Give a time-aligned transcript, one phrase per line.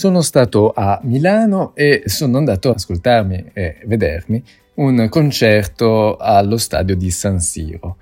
[0.00, 4.42] sono stato a Milano e sono andato ad ascoltarmi e vedermi
[4.76, 7.98] un concerto allo stadio di San Siro.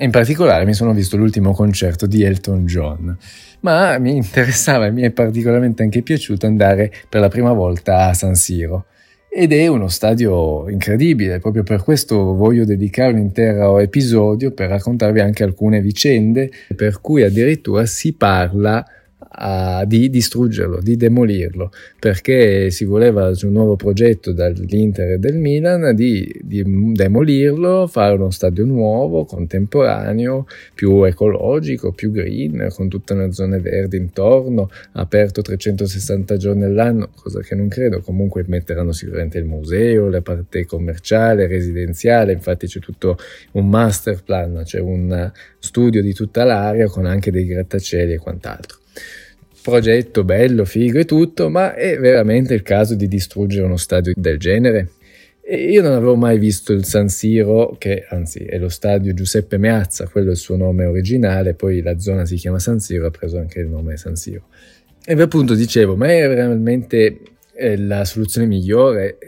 [0.00, 3.16] In particolare mi sono visto l'ultimo concerto di Elton John,
[3.60, 8.12] ma mi interessava e mi è particolarmente anche piaciuto andare per la prima volta a
[8.12, 8.84] San Siro.
[9.30, 15.20] Ed è uno stadio incredibile, proprio per questo voglio dedicare un intero episodio per raccontarvi
[15.20, 18.84] anche alcune vicende per cui addirittura si parla
[19.28, 25.36] a, di distruggerlo, di demolirlo, perché si voleva su un nuovo progetto dall'Inter e del
[25.36, 26.62] Milan di, di
[26.92, 33.96] demolirlo, fare uno stadio nuovo, contemporaneo, più ecologico, più green, con tutte le zone verdi
[33.96, 40.22] intorno, aperto 360 giorni all'anno, cosa che non credo, comunque metteranno sicuramente il museo, la
[40.22, 43.16] parte commerciale, residenziale, infatti c'è tutto
[43.52, 48.79] un master plan, c'è un studio di tutta l'area con anche dei grattacieli e quant'altro
[49.62, 54.38] progetto bello, figo e tutto, ma è veramente il caso di distruggere uno stadio del
[54.38, 54.90] genere?
[55.42, 59.58] E io non avevo mai visto il San Siro, che anzi è lo stadio Giuseppe
[59.58, 63.10] Meazza, quello è il suo nome originale, poi la zona si chiama San Siro, ha
[63.10, 64.44] preso anche il nome San Siro.
[65.04, 67.18] E appunto dicevo, ma è veramente
[67.76, 69.18] la soluzione migliore.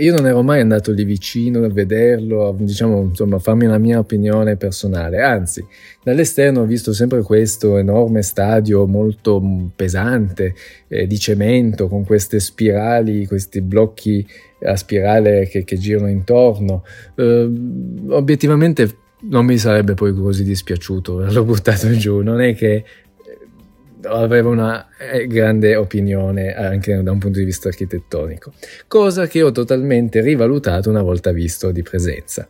[0.00, 4.56] Io non ero mai andato lì vicino a vederlo, diciamo, insomma, farmi la mia opinione
[4.56, 5.20] personale.
[5.20, 5.64] Anzi,
[6.02, 10.54] dall'esterno ho visto sempre questo enorme stadio molto pesante
[10.88, 14.26] eh, di cemento con queste spirali, questi blocchi
[14.64, 16.84] a spirale che, che girano intorno.
[17.14, 17.50] Eh,
[18.08, 22.84] obiettivamente non mi sarebbe poi così dispiaciuto averlo buttato giù, non è che
[24.02, 28.52] aveva una eh, grande opinione anche da un punto di vista architettonico,
[28.86, 32.46] cosa che ho totalmente rivalutato una volta visto di presenza.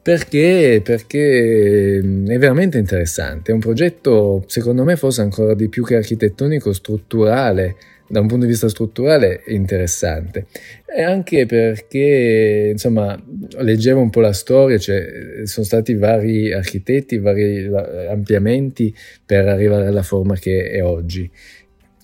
[0.00, 0.80] Perché?
[0.82, 5.96] Perché mm, è veramente interessante, è un progetto secondo me forse ancora di più che
[5.96, 7.76] architettonico strutturale
[8.08, 10.46] da un punto di vista strutturale interessante.
[10.86, 13.22] E anche perché insomma
[13.58, 17.70] leggevo un po' la storia cioè, sono stati vari architetti vari
[18.08, 21.30] ampliamenti per arrivare alla forma che è oggi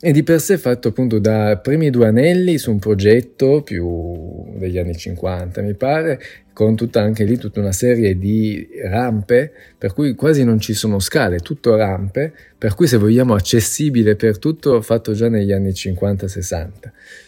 [0.07, 4.77] e di per sé fatto appunto da primi due anelli su un progetto più degli
[4.77, 6.21] anni 50 mi pare
[6.53, 10.99] con tutta anche lì tutta una serie di rampe per cui quasi non ci sono
[10.99, 16.69] scale tutto rampe per cui se vogliamo accessibile per tutto fatto già negli anni 50-60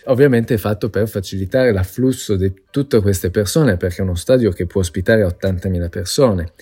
[0.05, 4.83] ovviamente fatto per facilitare l'afflusso di tutte queste persone perché è uno stadio che può
[4.83, 6.53] ospitare 80.000 persone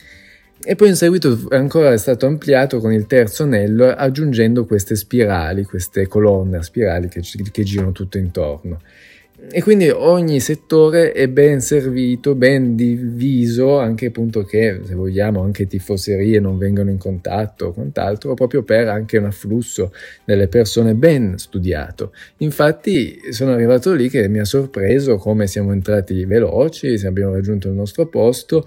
[0.64, 5.64] e poi in seguito ancora è stato ampliato con il terzo anello aggiungendo queste spirali,
[5.64, 7.20] queste colonne a spirali che,
[7.50, 8.80] che girano tutto intorno.
[9.50, 15.66] E quindi ogni settore è ben servito, ben diviso, anche appunto che se vogliamo anche
[15.66, 19.92] tifoserie non vengano in contatto o quant'altro, proprio per anche un afflusso
[20.24, 22.12] delle persone ben studiato.
[22.38, 27.74] Infatti sono arrivato lì che mi ha sorpreso come siamo entrati veloci, abbiamo raggiunto il
[27.74, 28.66] nostro posto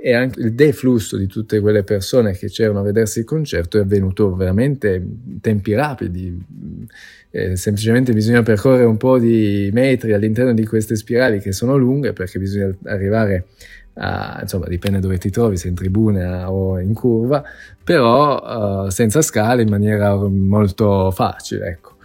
[0.00, 3.80] e anche il deflusso di tutte quelle persone che c'erano a vedersi il concerto è
[3.80, 6.38] avvenuto veramente in tempi rapidi.
[7.30, 12.14] Eh, semplicemente bisogna percorrere un po' di metri all'interno di queste spirali che sono lunghe
[12.14, 13.48] perché bisogna arrivare
[13.94, 17.42] a, insomma, dipende dove ti trovi, se in tribuna o in curva,
[17.82, 21.96] però uh, senza scale in maniera molto facile, ecco.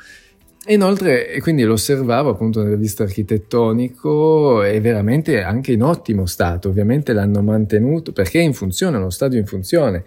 [0.68, 6.70] Inoltre, e quindi lo osservavo appunto nel visto architettonico, è veramente anche in ottimo stato,
[6.70, 10.04] ovviamente l'hanno mantenuto perché è in funzione, uno stadio in funzione.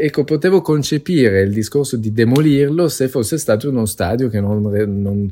[0.00, 5.30] Ecco, potevo concepire il discorso di demolirlo se fosse stato uno stadio che non, non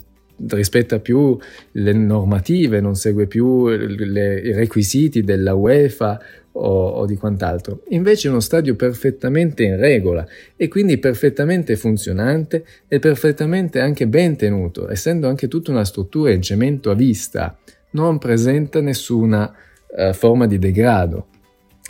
[0.49, 1.37] rispetta più
[1.73, 6.21] le normative, non segue più le, i requisiti della UEFA
[6.53, 7.83] o, o, di quant'altro.
[7.89, 10.27] Invece è uno stadio perfettamente in regola
[10.57, 16.43] e quindi perfettamente funzionante e perfettamente anche ben tenuto, essendo anche tutta una struttura in
[16.43, 17.59] cemento a vista,
[17.93, 19.53] non presenta nessuna
[19.89, 21.27] uh, forma di degrado.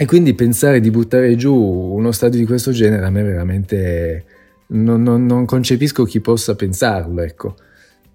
[0.01, 4.25] E quindi pensare di buttare giù uno stadio di questo genere a me veramente
[4.69, 7.55] non, non, non concepisco chi possa pensarlo, ecco.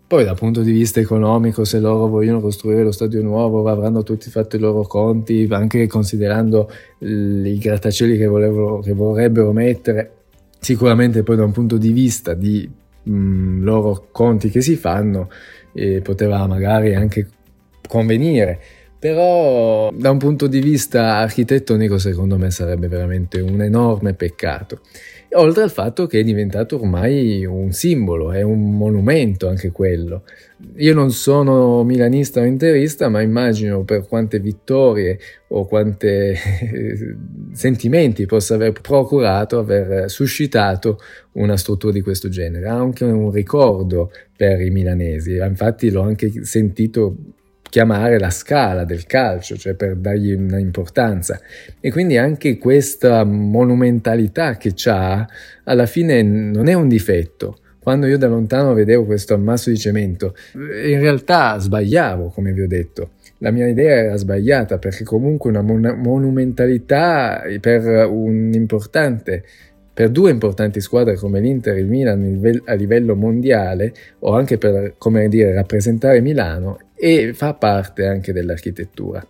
[0.08, 4.32] Poi dal punto di vista economico, se loro vogliono costruire lo stadio nuovo, avranno tutti
[4.32, 6.72] fatto i loro conti, anche considerando
[7.02, 10.12] i grattacieli che, volevano, che vorrebbero mettere.
[10.60, 12.68] Sicuramente poi da un punto di vista di
[13.04, 15.30] mh, loro conti che si fanno,
[15.72, 17.28] eh, poteva magari anche
[17.88, 18.60] convenire.
[18.98, 24.80] Però da un punto di vista architettonico secondo me sarebbe veramente un enorme peccato.
[25.34, 30.24] oltre al fatto che è diventato ormai un simbolo, è un monumento anche quello.
[30.78, 35.20] Io non sono milanista o interista, ma immagino per quante vittorie
[35.50, 36.08] o quanti
[37.52, 41.00] sentimenti possa aver procurato, aver suscitato
[41.34, 42.70] una struttura di questo genere.
[42.70, 47.18] Ha anche un ricordo per i milanesi, infatti l'ho anche sentito
[47.76, 51.42] chiamare la scala del calcio, cioè per dargli un'importanza.
[51.82, 55.28] E quindi anche questa monumentalità che ha,
[55.66, 57.58] alla fine non è un difetto.
[57.82, 62.68] Quando io da lontano vedevo questo ammasso di cemento, in realtà sbagliavo, come vi ho
[62.68, 63.10] detto.
[63.40, 69.44] La mia idea era sbagliata perché comunque una mon- monumentalità per un importante
[69.94, 74.96] per due importanti squadre come l'Inter e il Milan a livello mondiale o anche per,
[74.98, 79.26] come dire, rappresentare Milano e fa parte anche dell'architettura.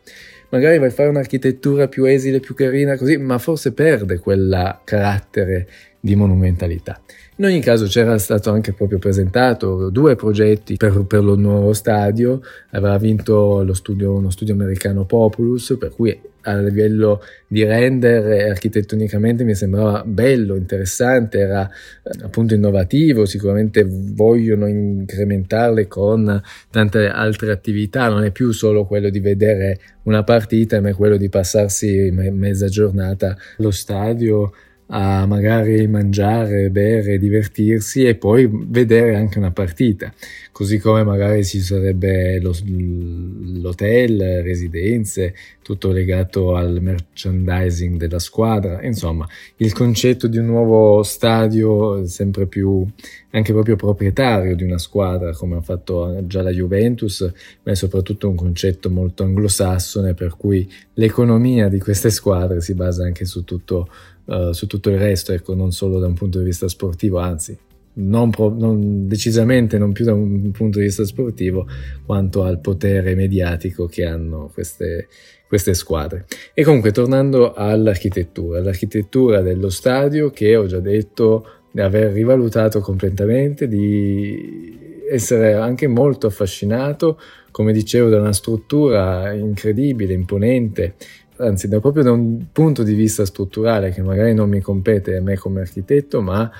[0.50, 5.68] Magari vai a fare un'architettura più esile, più carina, così, ma forse perde quel carattere
[6.00, 7.02] di monumentalità.
[7.38, 12.42] In ogni caso c'era stato anche proprio presentato due progetti per, per lo nuovo stadio,
[12.72, 19.56] aveva vinto studio, uno studio americano Populus, per cui a livello di render architettonicamente mi
[19.56, 28.24] sembrava bello, interessante, era eh, appunto innovativo, sicuramente vogliono incrementarle con tante altre attività, non
[28.24, 33.36] è più solo quello di vedere una partita, ma è quello di passarsi mezza giornata
[33.58, 34.52] allo stadio
[34.88, 40.14] a magari mangiare, bere, divertirsi e poi vedere anche una partita,
[40.52, 45.34] così come magari ci sarebbe lo, l'hotel, residenze,
[45.64, 49.28] tutto legato al merchandising della squadra, insomma
[49.58, 52.86] il concetto di un nuovo stadio sempre più
[53.32, 57.30] anche proprio proprietario di una squadra come ha fatto già la Juventus,
[57.64, 63.04] ma è soprattutto un concetto molto anglosassone per cui l'economia di queste squadre si basa
[63.04, 63.90] anche su tutto
[64.26, 67.58] uh, su tutto il resto, ecco, non solo da un punto di vista sportivo, anzi,
[67.96, 71.68] non pro, non, decisamente non più da un punto di vista sportivo
[72.06, 75.08] quanto al potere mediatico che hanno queste,
[75.48, 76.26] queste squadre.
[76.54, 83.68] E comunque tornando all'architettura, l'architettura dello stadio che ho già detto di aver rivalutato completamente,
[83.68, 87.20] di essere anche molto affascinato,
[87.52, 90.96] come dicevo, da una struttura incredibile, imponente,
[91.38, 95.22] anzi da proprio da un punto di vista strutturale che magari non mi compete a
[95.22, 96.52] me come architetto, ma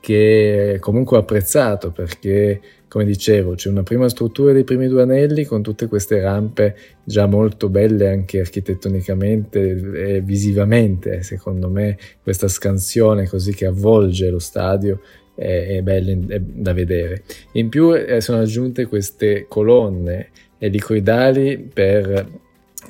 [0.00, 5.44] che comunque ho apprezzato perché, come dicevo, c'è una prima struttura dei primi due anelli
[5.44, 6.74] con tutte queste rampe
[7.04, 11.22] già molto belle anche architettonicamente e visivamente.
[11.22, 15.00] Secondo me questa scansione così che avvolge lo stadio
[15.34, 17.24] è, è bella da vedere.
[17.52, 22.26] In più eh, sono aggiunte queste colonne elicoidali per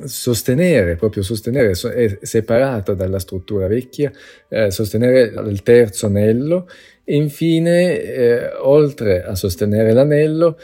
[0.05, 4.13] sostenere, proprio sostenere, è separata dalla struttura vecchia,
[4.49, 6.69] eh, sostenere il terzo anello
[7.11, 10.57] e infine, eh, oltre a sostenere l'anello,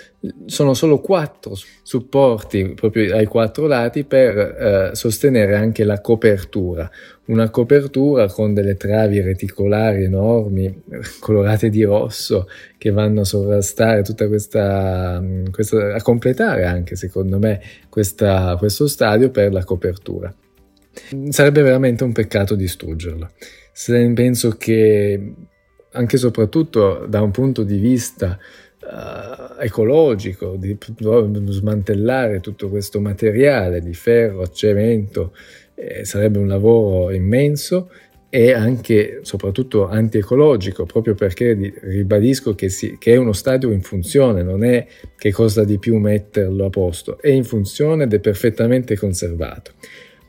[0.44, 6.88] sono solo quattro supporti proprio ai quattro lati per eh, sostenere anche la copertura.
[7.24, 10.84] Una copertura con delle travi reticolari enormi,
[11.18, 12.46] colorate di rosso,
[12.78, 15.20] che vanno a sovrastare tutta questa,
[15.50, 20.32] questa a completare anche secondo me questa, questo stadio per la copertura.
[21.28, 23.30] Sarebbe veramente un peccato distruggerlo.
[23.72, 25.34] Se penso che
[25.96, 28.38] anche e soprattutto da un punto di vista
[28.82, 30.76] uh, ecologico, di
[31.48, 35.32] smantellare tutto questo materiale di ferro, cemento,
[35.74, 37.90] eh, sarebbe un lavoro immenso
[38.28, 44.42] e anche soprattutto antiecologico, proprio perché ribadisco che, si, che, è uno stadio in funzione,
[44.42, 44.86] non è
[45.16, 49.72] che costa di più metterlo a posto, è in funzione ed è perfettamente conservato.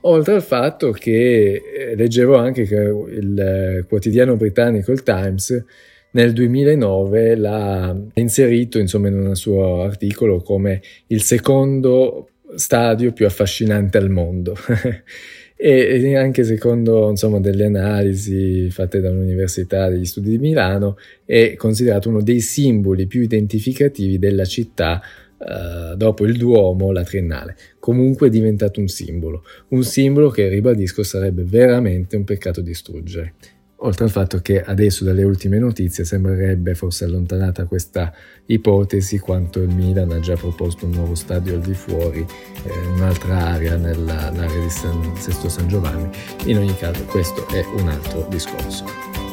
[0.07, 5.65] Oltre al fatto che eh, leggevo anche che il quotidiano britannico, il Times,
[6.11, 13.97] nel 2009 l'ha inserito insomma, in un suo articolo come il secondo stadio più affascinante
[13.97, 14.55] al mondo.
[15.59, 22.21] e anche secondo insomma, delle analisi fatte dall'Università degli Studi di Milano è considerato uno
[22.21, 25.01] dei simboli più identificativi della città
[25.37, 27.55] Uh, dopo il Duomo, la Triennale.
[27.79, 33.35] Comunque è diventato un simbolo, un simbolo che, ribadisco, sarebbe veramente un peccato distruggere.
[33.81, 38.11] Oltre al fatto che adesso dalle ultime notizie sembrerebbe forse allontanata questa
[38.47, 42.25] ipotesi quanto il Milan ha già proposto un nuovo stadio al di fuori,
[42.65, 46.09] eh, un'altra area, nell'area di San, Sesto San Giovanni.
[46.45, 49.26] In ogni caso questo è un altro discorso.